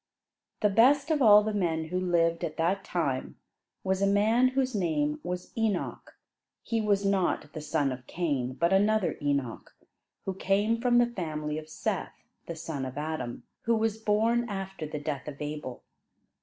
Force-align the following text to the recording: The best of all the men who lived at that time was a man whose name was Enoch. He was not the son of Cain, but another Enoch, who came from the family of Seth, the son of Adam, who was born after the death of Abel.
The 0.61 0.69
best 0.69 1.11
of 1.11 1.21
all 1.21 1.43
the 1.43 1.53
men 1.53 1.89
who 1.89 1.99
lived 1.99 2.43
at 2.43 2.57
that 2.57 2.83
time 2.83 3.37
was 3.83 4.01
a 4.01 4.07
man 4.07 4.47
whose 4.47 4.73
name 4.73 5.19
was 5.21 5.55
Enoch. 5.55 6.17
He 6.63 6.81
was 6.81 7.05
not 7.05 7.53
the 7.53 7.61
son 7.61 7.91
of 7.91 8.07
Cain, 8.07 8.53
but 8.53 8.73
another 8.73 9.19
Enoch, 9.21 9.75
who 10.25 10.33
came 10.33 10.81
from 10.81 10.97
the 10.97 11.05
family 11.05 11.59
of 11.59 11.69
Seth, 11.69 12.15
the 12.47 12.55
son 12.55 12.83
of 12.83 12.97
Adam, 12.97 13.43
who 13.65 13.75
was 13.75 13.99
born 13.99 14.49
after 14.49 14.87
the 14.87 14.97
death 14.97 15.27
of 15.27 15.39
Abel. 15.39 15.83